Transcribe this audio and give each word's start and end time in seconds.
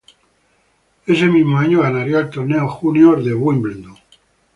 Ese 1.05 1.27
mismo 1.27 1.59
año 1.59 1.83
ganaría 1.83 2.21
el 2.21 2.31
torneo 2.31 2.67
junior 2.67 3.23
de 3.23 3.35
Wimbledon. 3.35 3.97